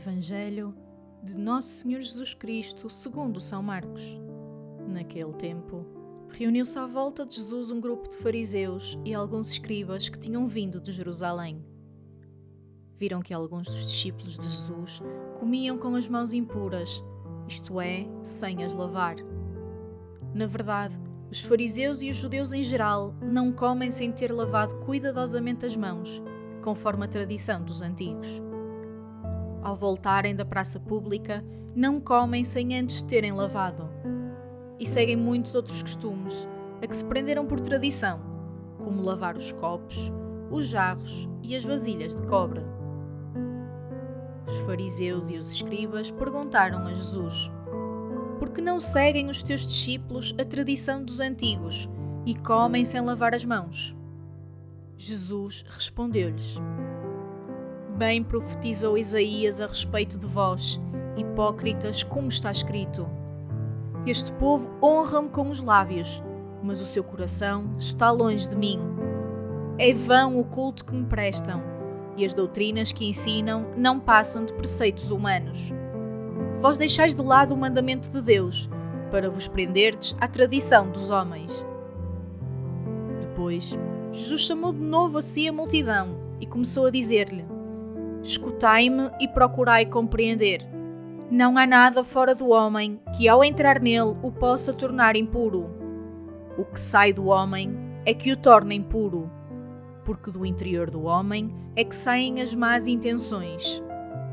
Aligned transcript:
Evangelho 0.00 0.74
de 1.22 1.36
Nosso 1.36 1.68
Senhor 1.68 2.00
Jesus 2.00 2.32
Cristo, 2.32 2.88
segundo 2.88 3.38
São 3.38 3.62
Marcos. 3.62 4.18
Naquele 4.88 5.34
tempo, 5.34 5.84
reuniu-se 6.30 6.78
à 6.78 6.86
volta 6.86 7.26
de 7.26 7.34
Jesus 7.36 7.70
um 7.70 7.78
grupo 7.78 8.08
de 8.08 8.16
fariseus 8.16 8.98
e 9.04 9.12
alguns 9.12 9.50
escribas 9.50 10.08
que 10.08 10.18
tinham 10.18 10.46
vindo 10.46 10.80
de 10.80 10.90
Jerusalém. 10.90 11.62
Viram 12.96 13.20
que 13.20 13.34
alguns 13.34 13.66
dos 13.66 13.86
discípulos 13.88 14.38
de 14.38 14.48
Jesus 14.48 15.02
comiam 15.38 15.76
com 15.76 15.94
as 15.94 16.08
mãos 16.08 16.32
impuras, 16.32 17.04
isto 17.46 17.78
é, 17.78 18.06
sem 18.22 18.64
as 18.64 18.72
lavar. 18.72 19.16
Na 20.32 20.46
verdade, 20.46 20.96
os 21.30 21.42
fariseus 21.42 22.00
e 22.00 22.08
os 22.08 22.16
judeus 22.16 22.54
em 22.54 22.62
geral 22.62 23.14
não 23.20 23.52
comem 23.52 23.90
sem 23.90 24.10
ter 24.10 24.32
lavado 24.32 24.76
cuidadosamente 24.76 25.66
as 25.66 25.76
mãos, 25.76 26.22
conforme 26.62 27.04
a 27.04 27.08
tradição 27.08 27.62
dos 27.62 27.82
antigos. 27.82 28.40
Ao 29.62 29.76
voltarem 29.76 30.34
da 30.34 30.44
praça 30.44 30.80
pública, 30.80 31.44
não 31.74 32.00
comem 32.00 32.44
sem 32.44 32.78
antes 32.78 33.02
terem 33.02 33.32
lavado. 33.32 33.88
E 34.78 34.86
seguem 34.86 35.16
muitos 35.16 35.54
outros 35.54 35.82
costumes, 35.82 36.48
a 36.82 36.86
que 36.86 36.96
se 36.96 37.04
prenderam 37.04 37.46
por 37.46 37.60
tradição, 37.60 38.20
como 38.82 39.02
lavar 39.02 39.36
os 39.36 39.52
copos, 39.52 40.10
os 40.50 40.66
jarros 40.66 41.28
e 41.42 41.54
as 41.54 41.64
vasilhas 41.64 42.16
de 42.16 42.22
cobre. 42.26 42.62
Os 44.46 44.56
fariseus 44.66 45.30
e 45.30 45.36
os 45.36 45.50
escribas 45.50 46.10
perguntaram 46.10 46.86
a 46.86 46.94
Jesus: 46.94 47.50
Por 48.38 48.50
que 48.50 48.62
não 48.62 48.80
seguem 48.80 49.28
os 49.28 49.42
teus 49.42 49.66
discípulos 49.66 50.34
a 50.40 50.44
tradição 50.44 51.04
dos 51.04 51.20
antigos 51.20 51.88
e 52.24 52.34
comem 52.34 52.84
sem 52.84 53.00
lavar 53.00 53.34
as 53.34 53.44
mãos? 53.44 53.94
Jesus 54.96 55.64
respondeu-lhes: 55.68 56.58
Bem 58.00 58.24
profetizou 58.24 58.96
Isaías 58.96 59.60
a 59.60 59.66
respeito 59.66 60.18
de 60.18 60.26
vós, 60.26 60.80
hipócritas, 61.18 62.02
como 62.02 62.28
está 62.28 62.50
escrito: 62.50 63.06
Este 64.06 64.32
povo 64.32 64.70
honra-me 64.82 65.28
com 65.28 65.50
os 65.50 65.60
lábios, 65.60 66.22
mas 66.62 66.80
o 66.80 66.86
seu 66.86 67.04
coração 67.04 67.76
está 67.78 68.10
longe 68.10 68.48
de 68.48 68.56
mim. 68.56 68.80
É 69.76 69.92
vão 69.92 70.40
o 70.40 70.44
culto 70.44 70.86
que 70.86 70.94
me 70.94 71.04
prestam, 71.04 71.62
e 72.16 72.24
as 72.24 72.32
doutrinas 72.32 72.90
que 72.90 73.06
ensinam 73.06 73.66
não 73.76 74.00
passam 74.00 74.46
de 74.46 74.54
preceitos 74.54 75.10
humanos. 75.10 75.70
Vós 76.58 76.78
deixais 76.78 77.14
de 77.14 77.20
lado 77.20 77.52
o 77.52 77.58
mandamento 77.58 78.08
de 78.08 78.22
Deus, 78.22 78.66
para 79.10 79.28
vos 79.28 79.46
prenderdes 79.46 80.16
à 80.18 80.26
tradição 80.26 80.90
dos 80.90 81.10
homens. 81.10 81.52
Depois, 83.20 83.78
Jesus 84.10 84.46
chamou 84.46 84.72
de 84.72 84.80
novo 84.80 85.18
a 85.18 85.20
si 85.20 85.46
a 85.46 85.52
multidão 85.52 86.16
e 86.40 86.46
começou 86.46 86.86
a 86.86 86.90
dizer-lhe: 86.90 87.59
Escutai-me 88.22 89.10
e 89.18 89.26
procurai 89.26 89.86
compreender. 89.86 90.66
Não 91.30 91.56
há 91.56 91.66
nada 91.66 92.04
fora 92.04 92.34
do 92.34 92.50
homem 92.50 93.00
que, 93.16 93.28
ao 93.28 93.42
entrar 93.42 93.80
nele, 93.80 94.16
o 94.22 94.30
possa 94.30 94.74
tornar 94.74 95.16
impuro. 95.16 95.70
O 96.58 96.64
que 96.64 96.78
sai 96.78 97.12
do 97.12 97.26
homem 97.26 97.74
é 98.04 98.12
que 98.12 98.30
o 98.32 98.36
torna 98.36 98.74
impuro, 98.74 99.30
porque 100.04 100.30
do 100.30 100.44
interior 100.44 100.90
do 100.90 101.04
homem 101.04 101.54
é 101.74 101.82
que 101.84 101.96
saem 101.96 102.42
as 102.42 102.54
más 102.54 102.86
intenções, 102.86 103.82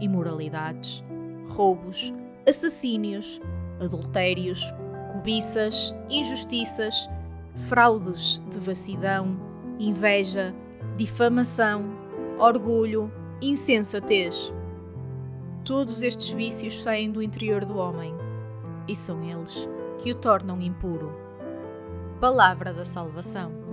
imoralidades, 0.00 1.02
roubos, 1.48 2.12
assassínios, 2.46 3.40
adultérios, 3.80 4.74
cobiças, 5.12 5.94
injustiças, 6.10 7.08
fraudes, 7.54 8.42
devassidão, 8.50 9.40
inveja, 9.78 10.54
difamação, 10.96 11.84
orgulho 12.38 13.10
insensatez. 13.40 14.52
Todos 15.64 16.02
estes 16.02 16.30
vícios 16.30 16.82
saem 16.82 17.10
do 17.10 17.22
interior 17.22 17.64
do 17.64 17.78
homem 17.78 18.14
e 18.86 18.94
são 18.94 19.22
eles 19.22 19.68
que 19.98 20.12
o 20.12 20.14
tornam 20.14 20.60
impuro. 20.60 21.12
Palavra 22.20 22.72
da 22.72 22.84
Salvação. 22.84 23.69